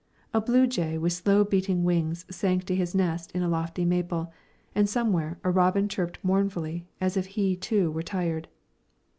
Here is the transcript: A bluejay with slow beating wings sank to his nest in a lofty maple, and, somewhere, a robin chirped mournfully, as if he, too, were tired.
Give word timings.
A 0.33 0.41
bluejay 0.41 0.97
with 0.97 1.13
slow 1.13 1.43
beating 1.43 1.83
wings 1.83 2.25
sank 2.31 2.63
to 2.63 2.75
his 2.75 2.95
nest 2.95 3.31
in 3.33 3.43
a 3.43 3.47
lofty 3.47 3.85
maple, 3.85 4.33
and, 4.73 4.89
somewhere, 4.89 5.37
a 5.43 5.51
robin 5.51 5.87
chirped 5.87 6.17
mournfully, 6.23 6.87
as 6.99 7.17
if 7.17 7.27
he, 7.27 7.55
too, 7.55 7.91
were 7.91 8.01
tired. 8.01 8.47